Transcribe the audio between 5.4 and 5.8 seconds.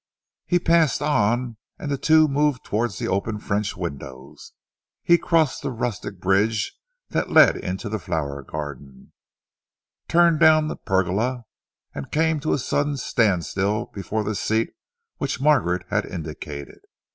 the